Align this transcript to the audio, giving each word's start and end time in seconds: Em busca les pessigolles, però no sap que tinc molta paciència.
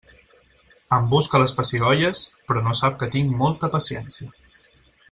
Em 0.97 1.09
busca 1.11 1.41
les 1.43 1.53
pessigolles, 1.59 2.25
però 2.49 2.65
no 2.69 2.75
sap 2.83 2.99
que 3.03 3.13
tinc 3.17 3.39
molta 3.45 3.73
paciència. 3.79 4.31